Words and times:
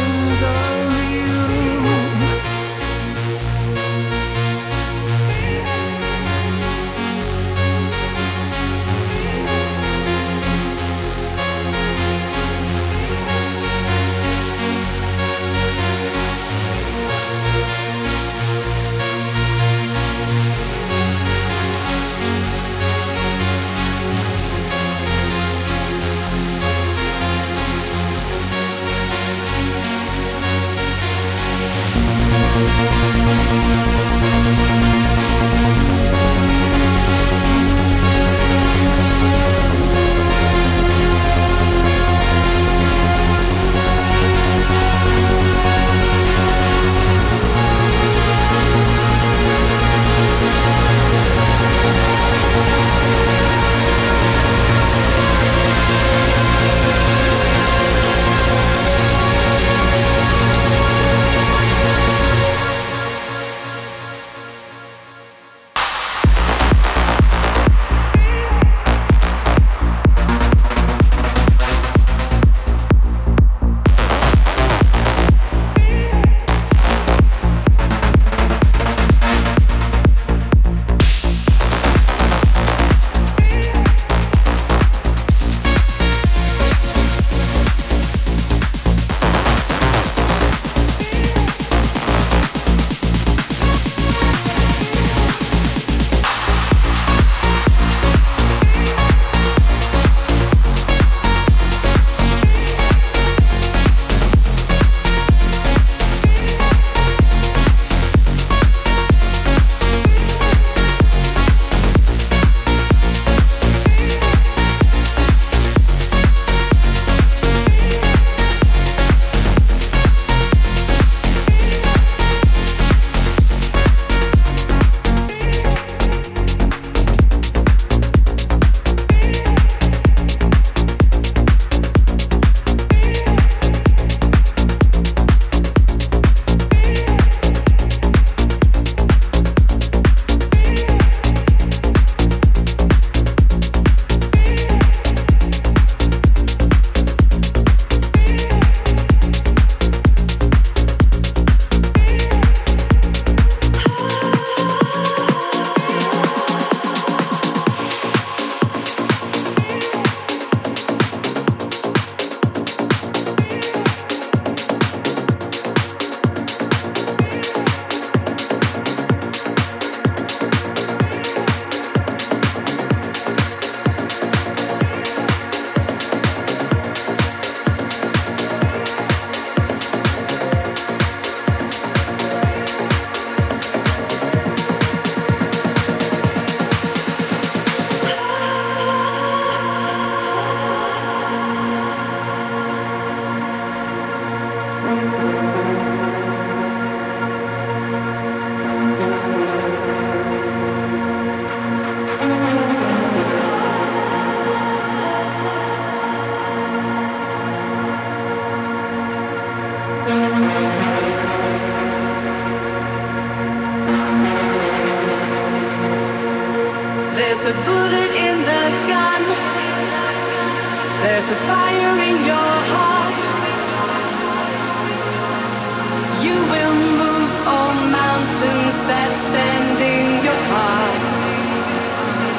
oceans 0.00 0.42
of 0.42 0.99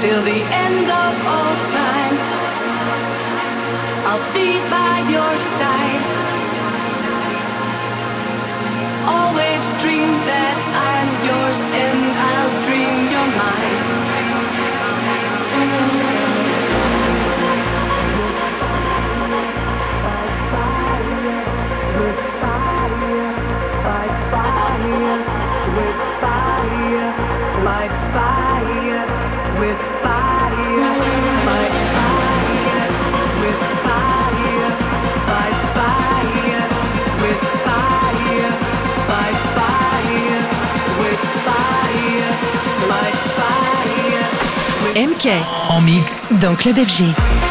till 0.01 0.23
the 0.23 0.41
end 0.65 0.89
of 0.89 1.13
all 1.29 1.55
time. 1.77 2.15
I'll 4.09 4.27
be 4.33 4.49
by 4.75 4.95
your 5.15 5.33
side. 5.37 6.03
Always 9.15 9.61
dream 9.81 10.09
that 10.31 10.57
I'm 10.89 11.09
yours 11.29 11.59
and 11.85 12.01
I'll 12.29 12.55
dream 12.65 12.95
your 13.13 13.29
mind. 13.43 13.81
With 22.01 22.21
fire, 22.41 23.29
by 23.85 24.07
fire, 24.33 25.17
with 25.77 26.01
fire, 26.21 27.09
fire. 28.13 29.20
MK 44.95 45.29
en 45.69 45.81
mix 45.81 46.25
dans 46.41 46.55
Club 46.55 46.75
FG. 46.77 47.50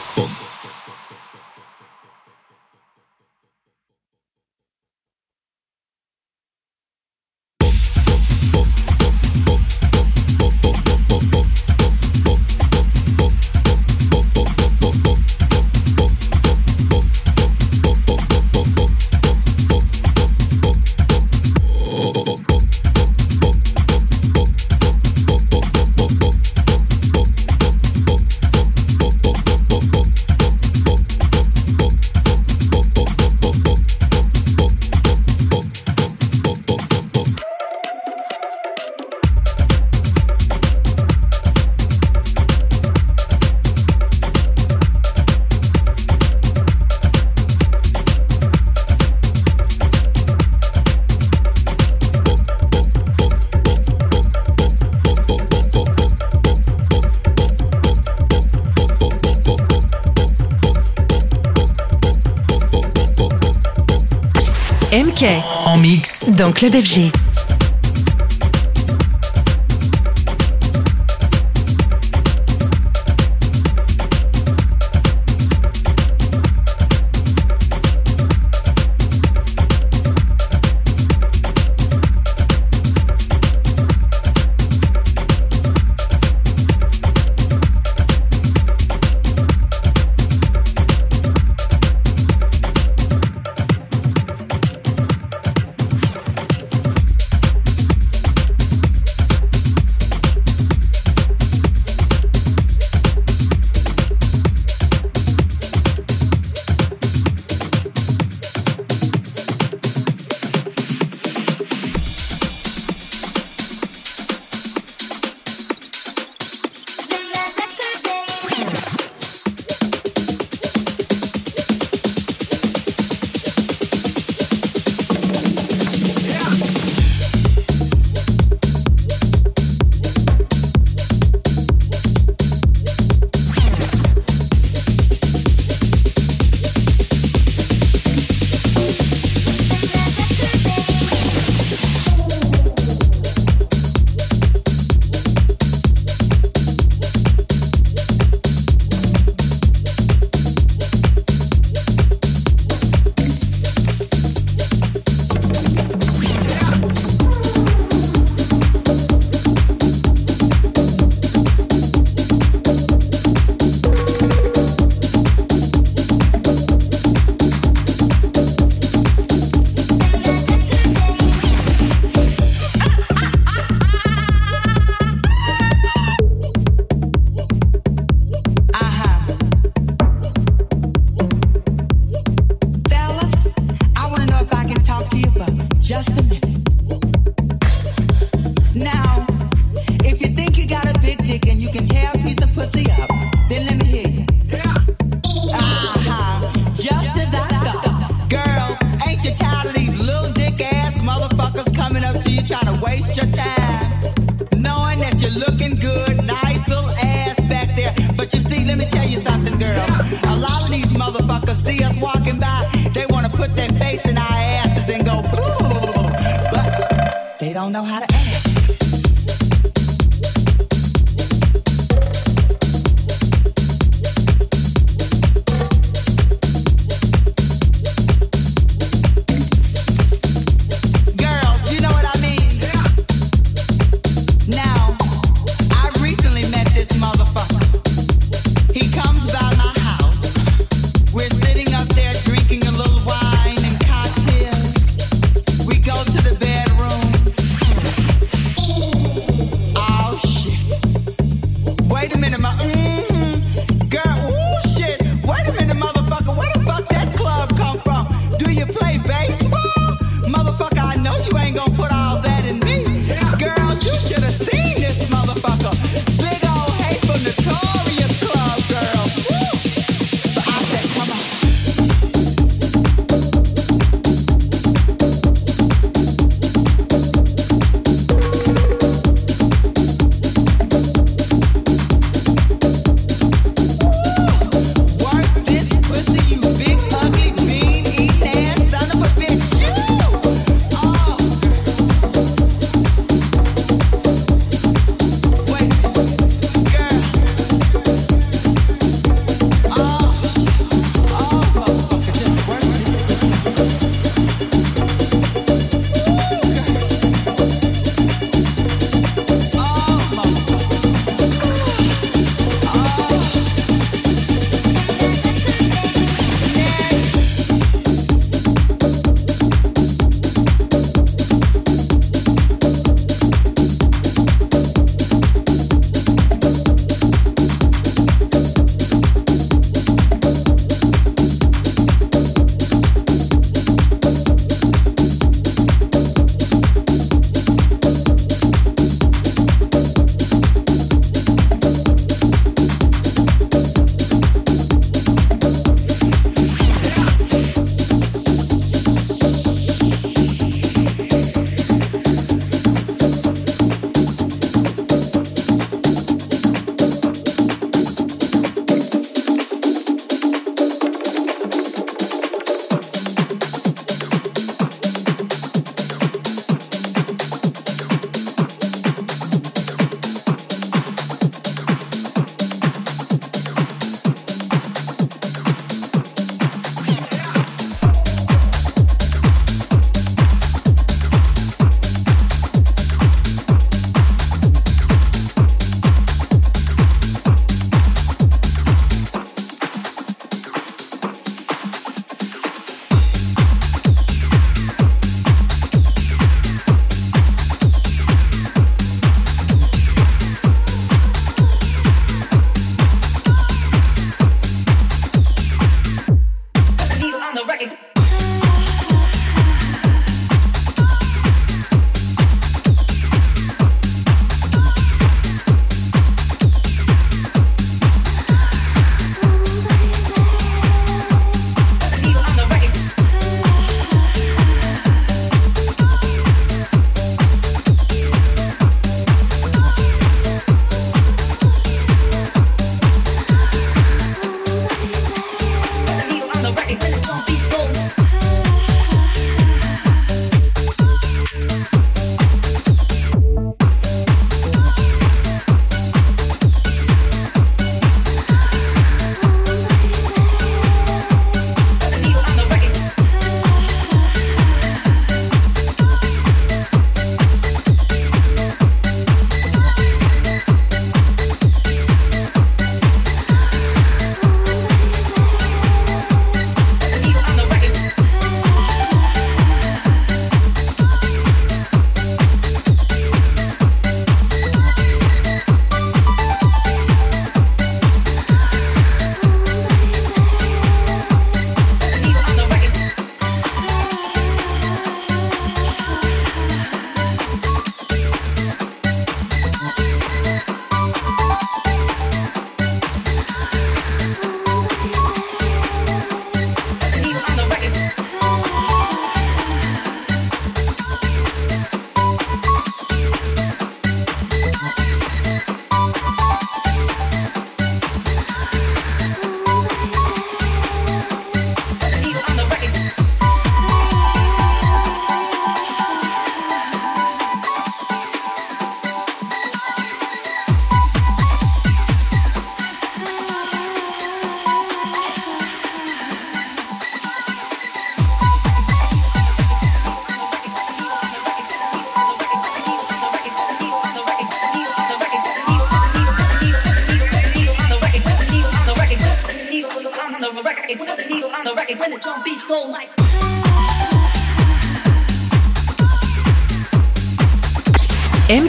dans 66.41 66.51
Club 66.51 66.73
FG. 66.73 67.30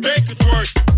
make 0.00 0.30
it 0.30 0.46
work. 0.46 0.89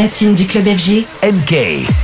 Platine 0.00 0.34
du 0.34 0.46
club 0.46 0.64
FG. 0.64 1.04
MK. 1.22 1.99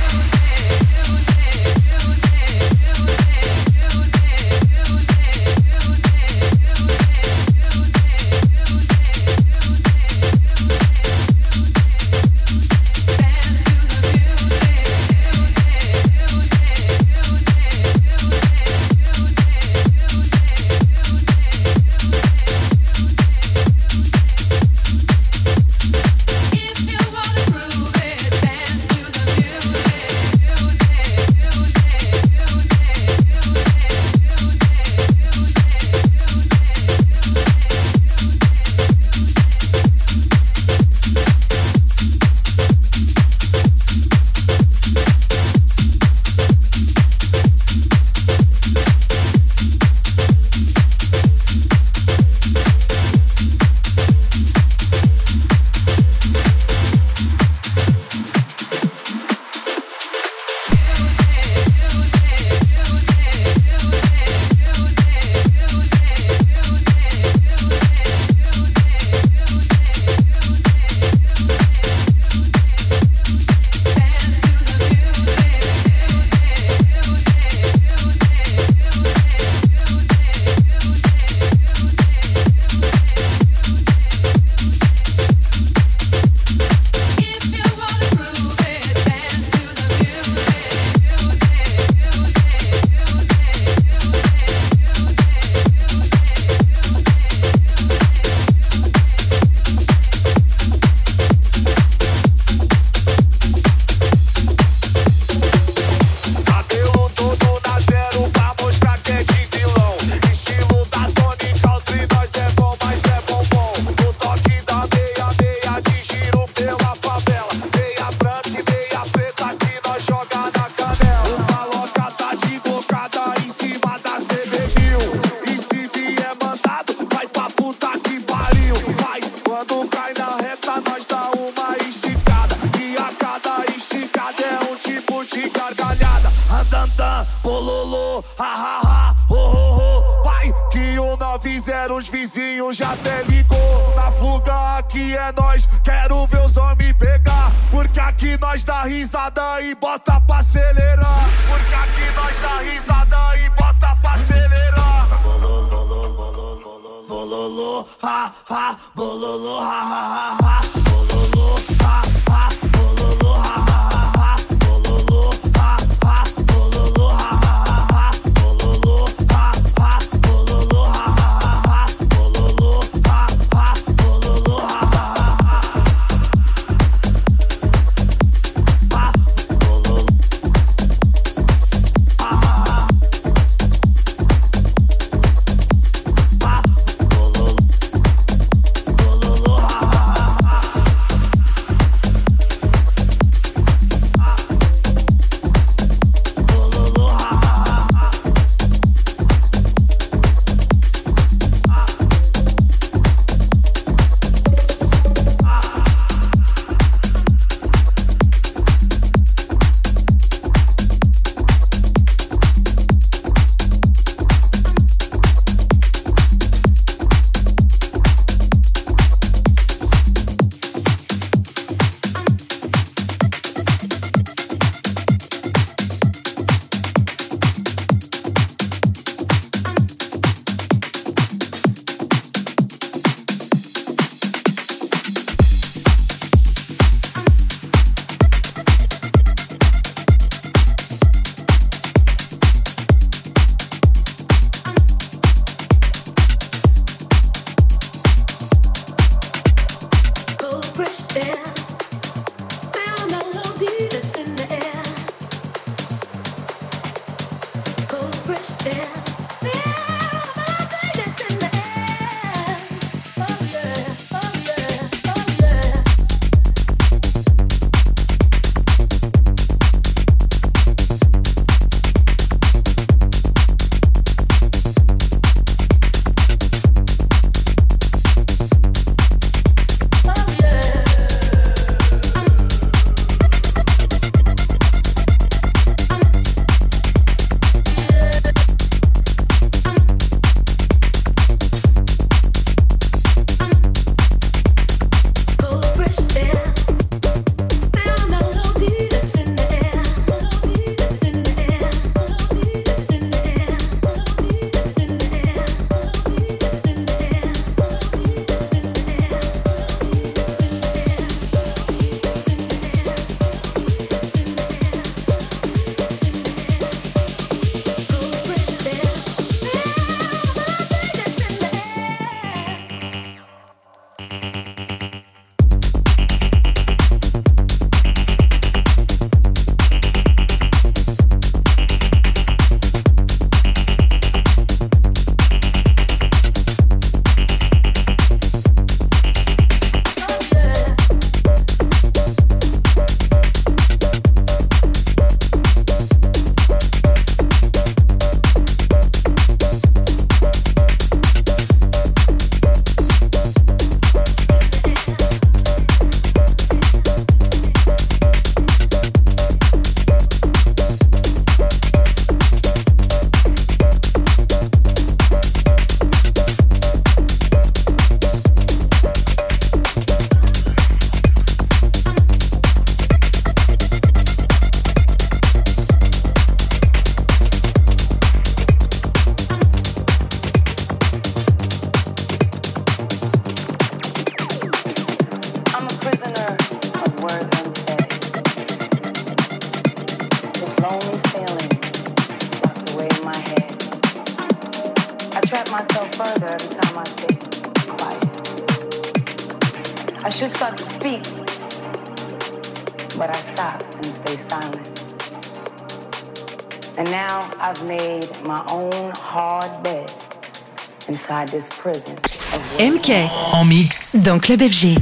MK 412.59 412.91
en 413.33 413.45
mix. 413.45 413.95
Dans 413.95 414.19
Club 414.19 414.41
FG. 414.41 414.77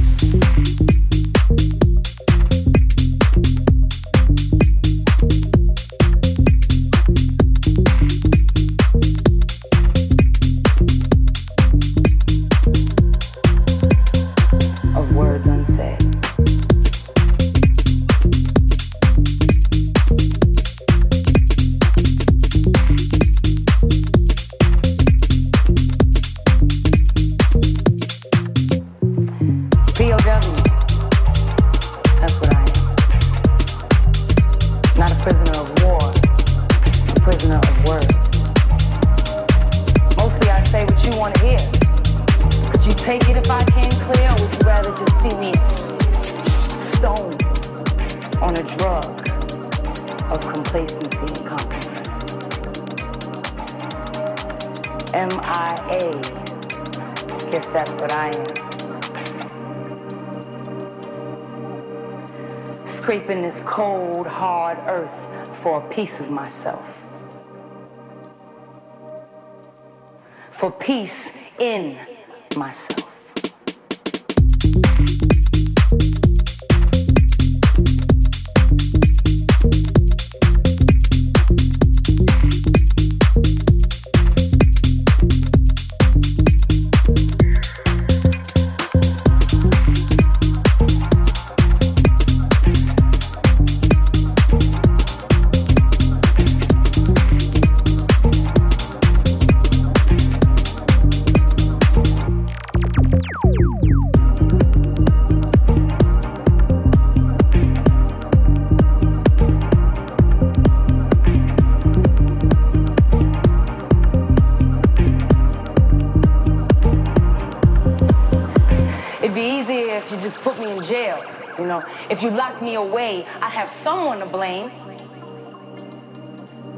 You 121.58 121.66
know, 121.66 121.82
if 122.10 122.22
you 122.22 122.30
locked 122.30 122.62
me 122.62 122.74
away, 122.74 123.26
I'd 123.40 123.50
have 123.50 123.70
someone 123.70 124.18
to 124.20 124.26
blame. 124.26 124.70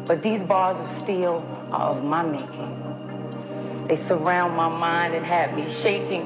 But 0.06 0.22
these 0.22 0.42
bars 0.42 0.78
of 0.78 1.02
steel 1.02 1.44
are 1.72 1.90
of 1.90 2.04
my 2.04 2.22
making. 2.22 3.86
They 3.88 3.96
surround 3.96 4.56
my 4.56 4.68
mind 4.68 5.14
and 5.14 5.24
have 5.24 5.54
me 5.54 5.72
shaking. 5.72 6.24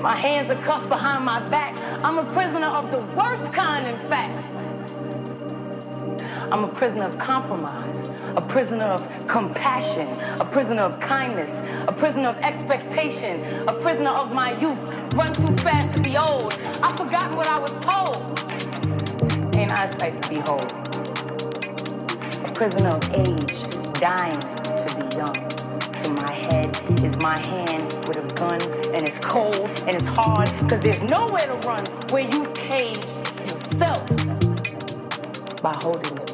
My 0.00 0.16
hands 0.16 0.50
are 0.50 0.60
cuffed 0.62 0.88
behind 0.88 1.24
my 1.24 1.40
back. 1.48 1.74
I'm 2.04 2.18
a 2.18 2.32
prisoner 2.32 2.66
of 2.66 2.90
the 2.90 2.98
worst 3.16 3.52
kind, 3.52 3.88
in 3.88 3.96
fact. 4.08 4.57
I'm 6.50 6.64
a 6.64 6.68
prisoner 6.68 7.04
of 7.04 7.18
compromise, 7.18 8.08
a 8.34 8.40
prisoner 8.40 8.86
of 8.86 9.28
compassion, 9.28 10.08
a 10.40 10.46
prisoner 10.46 10.80
of 10.80 10.98
kindness, 10.98 11.50
a 11.86 11.92
prisoner 11.92 12.30
of 12.30 12.38
expectation, 12.38 13.68
a 13.68 13.72
prisoner 13.74 14.08
of 14.08 14.32
my 14.32 14.58
youth. 14.58 14.78
Run 15.14 15.30
too 15.34 15.54
fast 15.62 15.92
to 15.92 16.02
be 16.02 16.16
old. 16.16 16.54
I've 16.82 16.96
forgotten 16.96 17.36
what 17.36 17.48
I 17.48 17.58
was 17.58 17.72
told. 17.84 18.38
In 19.56 19.70
eyesight 19.72 20.22
to 20.22 20.28
behold. 20.30 20.72
A 22.48 22.52
prisoner 22.54 22.90
of 22.96 23.10
age, 23.12 23.62
dying 24.00 24.32
to 24.32 24.94
be 24.96 25.16
young. 25.16 25.34
To 25.34 26.10
my 26.22 26.32
head 26.32 27.04
is 27.04 27.20
my 27.20 27.38
hand 27.46 27.92
with 28.08 28.16
a 28.16 28.34
gun, 28.36 28.62
and 28.94 29.06
it's 29.06 29.18
cold 29.18 29.68
and 29.86 29.94
it's 29.94 30.06
hard, 30.06 30.50
because 30.60 30.80
there's 30.80 31.02
nowhere 31.10 31.46
to 31.46 31.68
run 31.68 31.84
where 32.10 32.22
you 32.22 32.46
cage 32.54 33.04
yourself 33.40 34.06
by 35.60 35.72
holding 35.82 36.16
your 36.16 36.27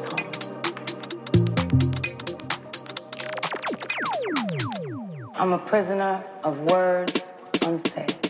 I'm 5.37 5.51
a 5.51 5.57
prisoner 5.57 6.23
of 6.45 6.57
words 6.71 7.33
unsaid. 7.65 8.24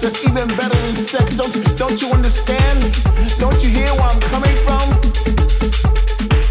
That's 0.00 0.24
even 0.24 0.48
better 0.56 0.76
than 0.82 0.94
sex. 0.94 1.36
Don't 1.36 1.54
you, 1.54 1.62
don't 1.76 2.00
you 2.02 2.10
understand? 2.10 2.80
Don't 3.38 3.62
you 3.62 3.70
hear 3.70 3.90
where 3.94 4.10
I'm 4.10 4.20
coming 4.20 4.56
from? 4.66 4.86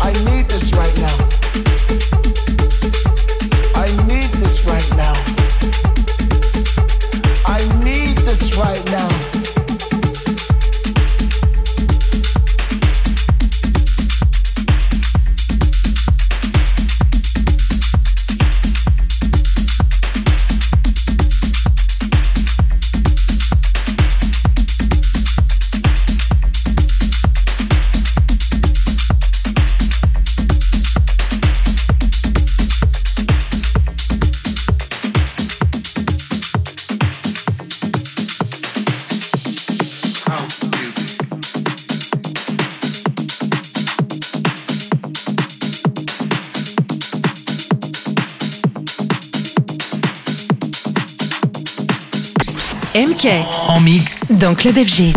I 0.01 0.11
need 0.25 0.49
this 0.49 0.73
right 0.73 0.95
now. 0.97 1.80
En 53.67 53.79
mix. 53.81 54.31
Dans 54.31 54.55
Club 54.55 54.75
FG. 54.83 55.13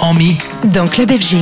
En 0.00 0.14
mix 0.14 0.64
dans 0.72 0.86
Club 0.86 1.10
FG. 1.12 1.36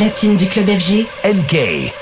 Platine 0.00 0.34
du 0.34 0.46
club 0.46 0.66
FG. 0.66 1.04
MK. 1.26 1.99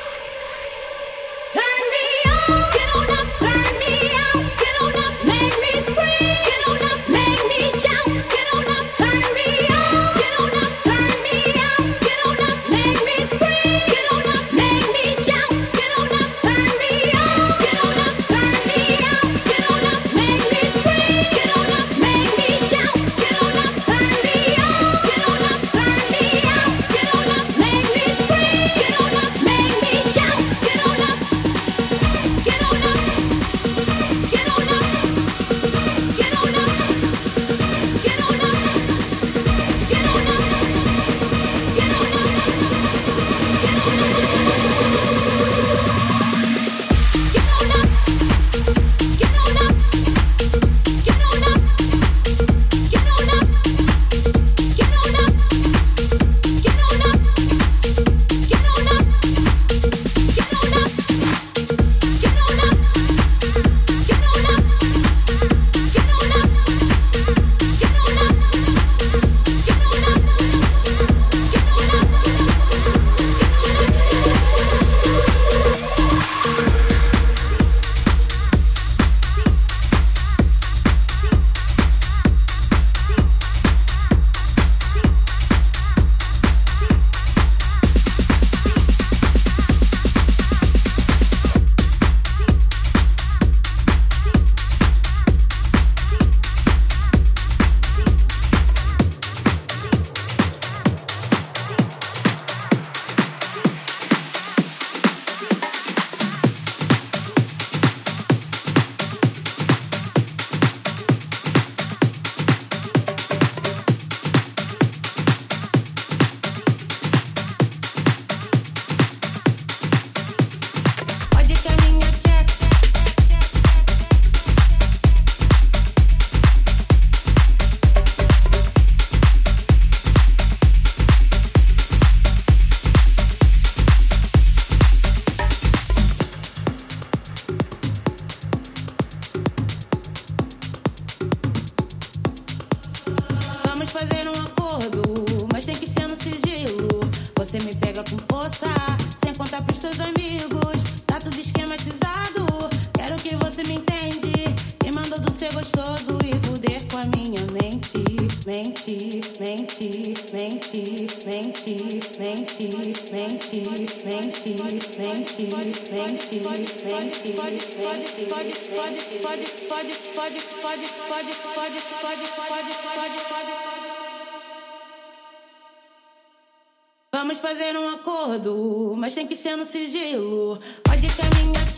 Vamos 177.21 177.41
fazer 177.41 177.77
um 177.77 177.89
acordo, 177.89 178.95
mas 178.97 179.13
tem 179.13 179.27
que 179.27 179.35
ser 179.35 179.57
no 179.57 179.65
sigilo. 179.65 180.57
Pode 180.85 181.09
caminhar. 181.17 181.78